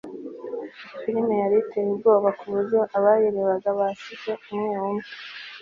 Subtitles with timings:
[0.99, 5.01] Filime yari iteye ubwoba kuburyo abayirebaga basize umwe umwe